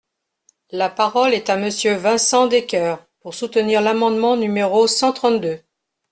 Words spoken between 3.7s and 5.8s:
l’amendement numéro cent trente-deux.